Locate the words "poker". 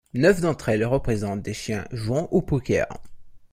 2.41-2.87